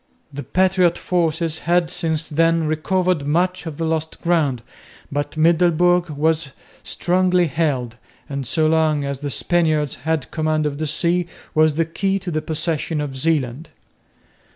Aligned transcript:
The 0.33 0.41
patriot 0.41 0.97
forces 0.97 1.59
had 1.69 1.91
since 1.91 2.27
then 2.27 2.65
recovered 2.65 3.27
much 3.27 3.67
of 3.67 3.77
the 3.77 3.85
lost 3.85 4.19
ground, 4.23 4.63
but 5.11 5.37
Middelburg 5.37 6.09
was 6.09 6.53
strongly 6.83 7.45
held, 7.45 7.97
and 8.27 8.47
so 8.47 8.65
long 8.65 9.03
as 9.03 9.19
the 9.19 9.29
Spaniards 9.29 9.97
had 10.09 10.31
command 10.31 10.65
of 10.65 10.79
the 10.79 10.87
sea, 10.87 11.27
was 11.53 11.75
the 11.75 11.85
key 11.85 12.17
to 12.17 12.31
the 12.31 12.41
possession 12.41 12.99
of 12.99 13.15
Zeeland. 13.15 13.69